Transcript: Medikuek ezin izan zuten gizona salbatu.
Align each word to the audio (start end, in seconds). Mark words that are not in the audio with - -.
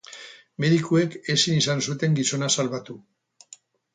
Medikuek 0.63 1.17
ezin 1.33 1.59
izan 1.61 1.85
zuten 1.91 2.17
gizona 2.21 2.51
salbatu. 2.57 2.95